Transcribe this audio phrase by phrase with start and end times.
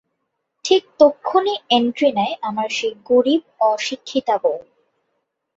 [0.65, 3.41] ঠিক তক্ষুণি এন্ট্রি নেয় আমার সেই গরীব
[3.71, 4.59] অশিক্ষিতা বউ।